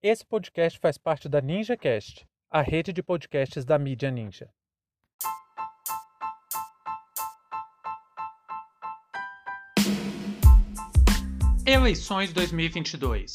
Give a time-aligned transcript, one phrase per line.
[0.00, 4.48] Esse podcast faz parte da NinjaCast, a rede de podcasts da mídia Ninja.
[11.66, 13.34] Eleições 2022.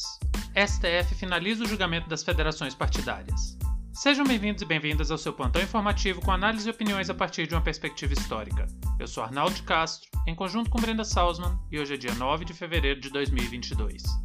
[0.56, 3.58] STF finaliza o julgamento das federações partidárias.
[3.92, 7.54] Sejam bem-vindos e bem-vindas ao seu plantão informativo com análise e opiniões a partir de
[7.54, 8.66] uma perspectiva histórica.
[8.98, 12.54] Eu sou Arnaldo Castro, em conjunto com Brenda Salzman, e hoje é dia 9 de
[12.54, 14.23] fevereiro de 2022.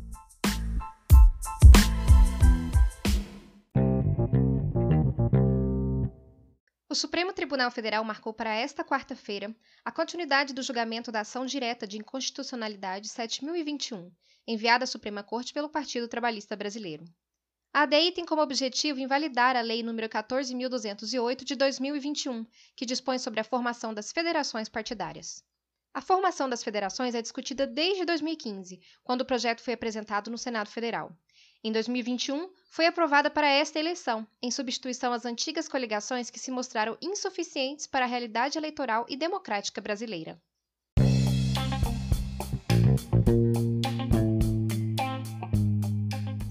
[6.91, 11.85] O Supremo Tribunal Federal marcou para esta quarta-feira a continuidade do julgamento da ação direta
[11.85, 14.11] de inconstitucionalidade 7021,
[14.47, 17.05] enviada à Suprema Corte pelo Partido Trabalhista Brasileiro.
[17.71, 22.43] A ADI tem como objetivo invalidar a Lei nº 14.208 de 2021,
[22.75, 25.43] que dispõe sobre a formação das federações partidárias.
[25.93, 30.71] A formação das federações é discutida desde 2015, quando o projeto foi apresentado no Senado
[30.71, 31.15] Federal.
[31.61, 36.97] Em 2021, foi aprovada para esta eleição, em substituição às antigas coligações que se mostraram
[37.01, 40.41] insuficientes para a realidade eleitoral e democrática brasileira.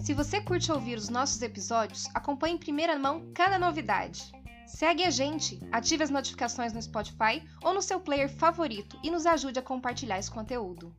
[0.04, 4.30] Se você curte ouvir os nossos episódios, acompanhe em primeira mão cada novidade.
[4.66, 9.24] Segue a gente, ative as notificações no Spotify ou no seu player favorito e nos
[9.24, 10.94] ajude a compartilhar esse conteúdo.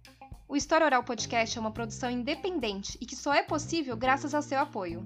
[0.52, 4.42] O História Oral Podcast é uma produção independente e que só é possível graças ao
[4.42, 5.05] seu apoio.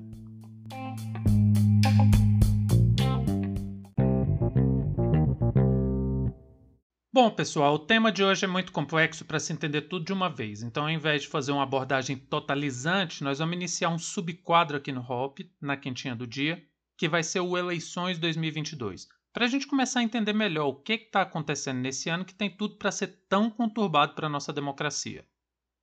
[7.12, 10.30] Bom, pessoal, o tema de hoje é muito complexo para se entender tudo de uma
[10.30, 10.64] vez.
[10.64, 15.02] Então, ao invés de fazer uma abordagem totalizante, nós vamos iniciar um subquadro aqui no
[15.02, 16.64] HOP, na quentinha do dia,
[16.98, 19.10] que vai ser o Eleições 2022.
[19.34, 22.50] Para a gente começar a entender melhor o que está acontecendo nesse ano que tem
[22.50, 25.26] tudo para ser tão conturbado para a nossa democracia.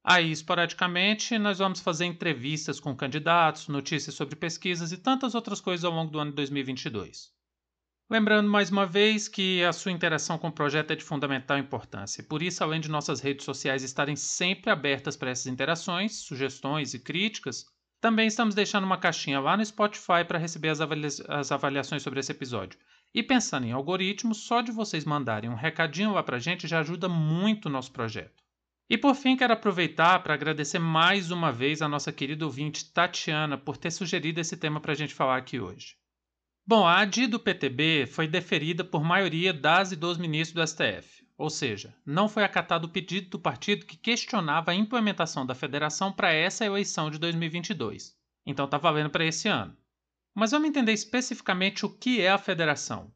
[0.03, 5.85] Aí, esporadicamente, nós vamos fazer entrevistas com candidatos, notícias sobre pesquisas e tantas outras coisas
[5.85, 7.31] ao longo do ano de 2022.
[8.11, 12.25] Lembrando mais uma vez que a sua interação com o projeto é de fundamental importância.
[12.25, 16.99] Por isso, além de nossas redes sociais estarem sempre abertas para essas interações, sugestões e
[16.99, 17.67] críticas,
[18.01, 22.19] também estamos deixando uma caixinha lá no Spotify para receber as, avalia as, avaliações sobre
[22.19, 22.79] esse episódio.
[23.15, 26.81] E pensando em algoritmos, só de vocês mandarem um recadinho lá para a gente já
[26.81, 28.40] ajuda muito o nosso projeto.
[28.91, 33.57] E por fim, quero aproveitar para agradecer mais uma vez a nossa querida ouvinte Tatiana
[33.57, 35.95] por ter sugerido esse tema para a gente falar aqui hoje.
[36.67, 41.25] Bom, a ADI do PTB foi deferida por maioria das e dos ministros do STF,
[41.39, 46.13] ou seja, não foi acatado o pedido do partido que questionava a implementação da federação
[46.13, 48.17] para essa eleição de 2022.
[48.45, 49.77] Então está valendo para esse ano.
[50.35, 53.13] Mas vamos entender especificamente o que é a federação.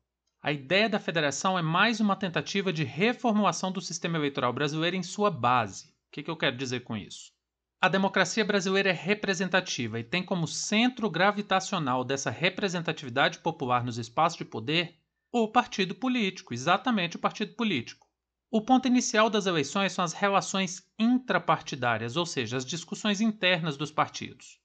[0.47, 5.03] A ideia da federação é mais uma tentativa de reformulação do sistema eleitoral brasileiro em
[5.03, 5.87] sua base.
[5.87, 7.33] O que, que eu quero dizer com isso?
[7.81, 14.37] A democracia brasileira é representativa e tem como centro gravitacional dessa representatividade popular nos espaços
[14.37, 14.99] de poder
[15.33, 18.07] o partido político, exatamente o partido político.
[18.51, 23.91] O ponto inicial das eleições são as relações intrapartidárias, ou seja, as discussões internas dos
[23.91, 24.61] partidos.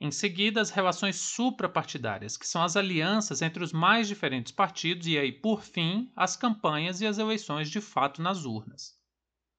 [0.00, 5.18] Em seguida, as relações suprapartidárias, que são as alianças entre os mais diferentes partidos, e
[5.18, 8.98] aí, por fim, as campanhas e as eleições de fato nas urnas.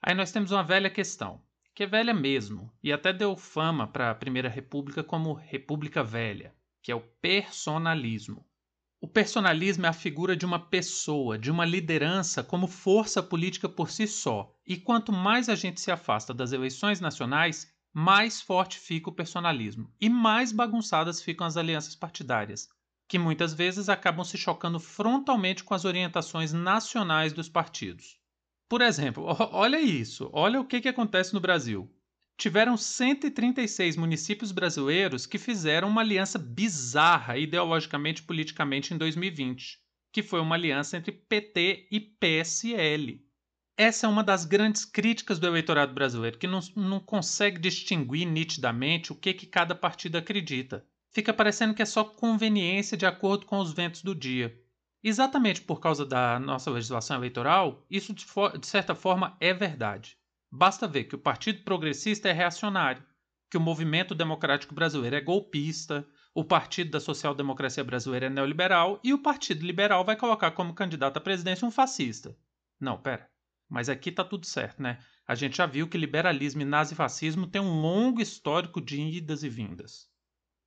[0.01, 1.41] Aí nós temos uma velha questão
[1.73, 6.53] que é velha mesmo, e até deu fama para a Primeira República como República Velha,
[6.81, 8.45] que é o personalismo.
[8.99, 13.89] O personalismo é a figura de uma pessoa, de uma liderança como força política por
[13.89, 19.09] si só, e quanto mais a gente se afasta das eleições nacionais, mais forte fica
[19.09, 22.69] o personalismo e mais bagunçadas ficam as alianças partidárias,
[23.07, 28.17] que muitas vezes acabam se chocando frontalmente com as orientações nacionais dos partidos.
[28.69, 31.93] Por exemplo, olha isso, olha o que, que acontece no Brasil.
[32.37, 39.77] Tiveram 136 municípios brasileiros que fizeram uma aliança bizarra ideologicamente e politicamente em 2020,
[40.11, 43.21] que foi uma aliança entre PT e PSL.
[43.77, 49.11] Essa é uma das grandes críticas do eleitorado brasileiro, que não, não consegue distinguir nitidamente
[49.11, 50.85] o que, que cada partido acredita.
[51.09, 54.57] Fica parecendo que é só conveniência de acordo com os ventos do dia.
[55.03, 58.25] Exatamente por causa da nossa legislação eleitoral, isso de,
[58.59, 60.15] de certa forma é verdade.
[60.51, 63.03] Basta ver que o Partido Progressista é reacionário,
[63.49, 68.99] que o Movimento Democrático Brasileiro é golpista, o Partido da Social Democracia Brasileira é neoliberal
[69.03, 72.37] e o Partido Liberal vai colocar como candidato à presidência um fascista.
[72.79, 73.30] Não, pera.
[73.71, 74.99] Mas aqui tá tudo certo, né?
[75.25, 79.49] A gente já viu que liberalismo e nazifascismo têm um longo histórico de idas e
[79.49, 80.09] vindas.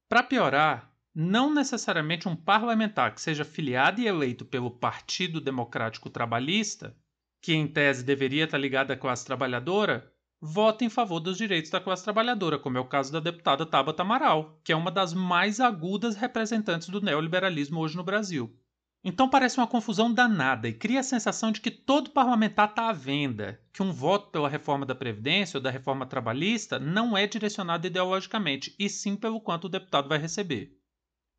[0.09, 6.97] Para piorar, não necessariamente um parlamentar que seja filiado e eleito pelo Partido Democrático Trabalhista,
[7.43, 10.11] que em tese deveria estar ligado à classe trabalhadora,
[10.41, 14.01] vota em favor dos direitos da classe trabalhadora, como é o caso da deputada Tabata
[14.01, 18.59] Amaral, que é uma das mais agudas representantes do neoliberalismo hoje no Brasil.
[19.06, 22.93] Então parece uma confusão danada e cria a sensação de que todo parlamentar está à
[22.93, 27.87] venda, que um voto pela reforma da Previdência ou da reforma trabalhista não é direcionado
[27.87, 30.81] ideologicamente, e sim pelo quanto o deputado vai receber.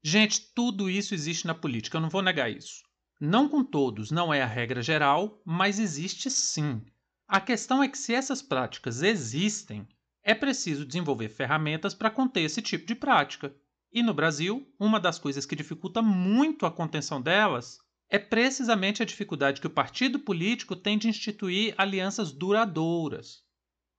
[0.03, 2.83] Gente, tudo isso existe na política, eu não vou negar isso.
[3.19, 6.83] Não com todos, não é a regra geral, mas existe sim.
[7.27, 9.87] A questão é que, se essas práticas existem,
[10.21, 13.55] é preciso desenvolver ferramentas para conter esse tipo de prática.
[13.95, 19.05] E no Brasil, uma das coisas que dificulta muito a contenção delas é precisamente a
[19.05, 23.45] dificuldade que o partido político tem de instituir alianças duradouras.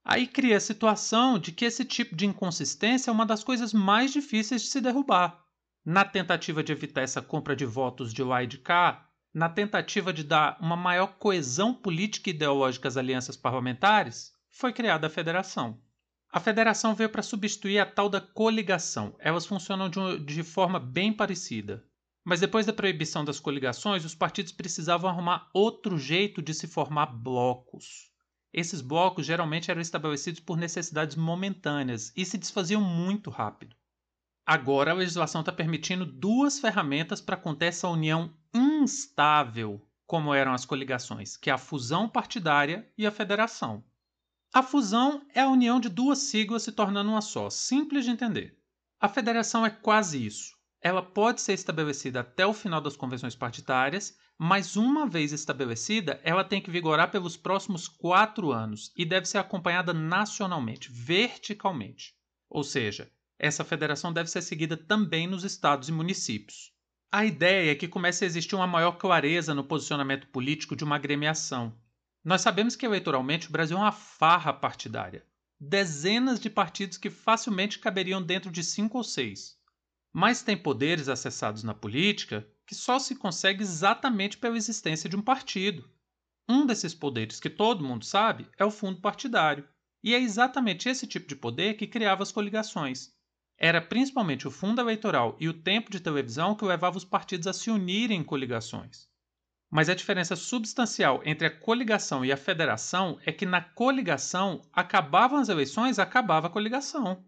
[0.04, 4.12] Aí cria a situação de que esse tipo de inconsistência é uma das coisas mais
[4.12, 5.42] difíceis de se derrubar.
[5.82, 10.12] Na tentativa de evitar essa compra de votos de lá e de cá, na tentativa
[10.12, 15.80] de dar uma maior coesão política e ideológica às alianças parlamentares, foi criada a federação.
[16.30, 19.14] A federação veio para substituir a tal da coligação.
[19.18, 21.84] Elas funcionam de, de forma bem parecida.
[22.24, 27.06] Mas depois da proibição das coligações, os partidos precisavam arrumar outro jeito de se formar
[27.06, 28.10] blocos.
[28.52, 33.76] Esses blocos geralmente eram estabelecidos por necessidades momentâneas e se desfaziam muito rápido.
[34.44, 40.64] Agora a legislação está permitindo duas ferramentas para conter essa união instável, como eram as
[40.64, 43.84] coligações, que é a fusão partidária e a federação.
[44.52, 48.56] A fusão é a união de duas siglas se tornando uma só, simples de entender.
[49.00, 50.56] A federação é quase isso.
[50.80, 56.44] Ela pode ser estabelecida até o final das convenções partidárias, mas uma vez estabelecida, ela
[56.44, 62.14] tem que vigorar pelos próximos quatro anos e deve ser acompanhada nacionalmente, verticalmente.
[62.48, 66.72] Ou seja, essa federação deve ser seguida também nos estados e municípios.
[67.10, 70.96] A ideia é que comece a existir uma maior clareza no posicionamento político de uma
[70.96, 71.76] agremiação.
[72.26, 75.24] Nós sabemos que eleitoralmente o Brasil é uma farra partidária.
[75.60, 79.56] Dezenas de partidos que facilmente caberiam dentro de cinco ou seis.
[80.12, 85.22] Mas tem poderes acessados na política que só se consegue exatamente pela existência de um
[85.22, 85.88] partido.
[86.48, 89.64] Um desses poderes que todo mundo sabe é o fundo partidário.
[90.02, 93.12] E é exatamente esse tipo de poder que criava as coligações.
[93.56, 97.52] Era principalmente o fundo eleitoral e o tempo de televisão que levava os partidos a
[97.52, 99.08] se unirem em coligações.
[99.70, 105.38] Mas a diferença substancial entre a coligação e a federação é que na coligação acabavam
[105.38, 107.24] as eleições, acabava a coligação.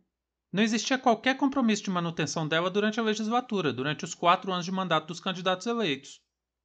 [0.53, 4.73] Não existia qualquer compromisso de manutenção dela durante a legislatura, durante os quatro anos de
[4.73, 6.21] mandato dos candidatos eleitos.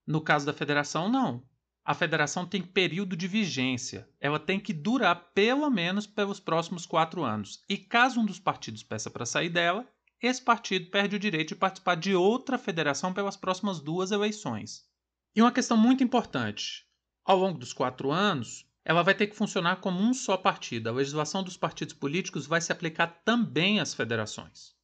[0.05, 1.43] No caso da federação, não
[1.85, 4.07] a federação tem período de vigência.
[4.19, 7.61] Ela tem que durar pelo menos pelos próximos quatro anos.
[7.67, 9.85] E caso um dos partidos peça para sair dela,
[10.21, 14.85] esse partido perde o direito de participar de outra federação pelas próximas duas eleições.
[15.35, 16.85] E uma questão muito importante:
[17.25, 20.89] ao longo dos quatro anos, ela vai ter que funcionar como um só partido.
[20.89, 24.75] A legislação dos partidos políticos vai se aplicar também às federações.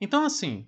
[0.00, 0.66] Então, assim,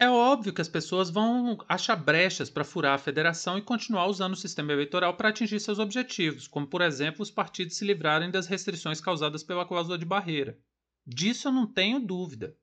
[0.00, 4.34] é óbvio que as pessoas vão achar brechas para furar a federação e continuar usando
[4.34, 8.46] o sistema eleitoral para atingir seus objetivos, como, por exemplo, os partidos se livrarem das
[8.46, 10.58] restrições causadas pela cláusula de barreira.
[11.06, 12.56] Disso eu não tenho dúvida.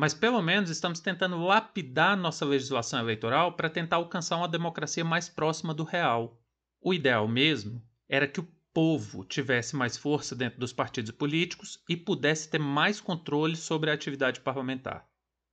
[0.00, 5.28] Mas pelo menos estamos tentando lapidar nossa legislação eleitoral para tentar alcançar uma democracia mais
[5.28, 6.40] próxima do real.
[6.80, 11.98] O ideal mesmo era que o povo tivesse mais força dentro dos partidos políticos e
[11.98, 15.06] pudesse ter mais controle sobre a atividade parlamentar.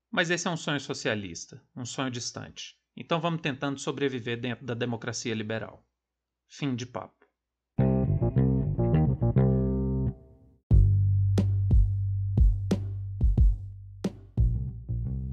[0.10, 2.80] Mas esse é um sonho socialista, um sonho distante.
[2.96, 5.86] Então vamos tentando sobreviver dentro da democracia liberal.
[6.48, 7.17] Fim de papo.